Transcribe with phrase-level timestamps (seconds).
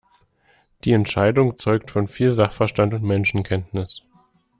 [0.83, 4.01] Die Entscheidung zeugt von viel Sachverstand und Menschenkenntnis.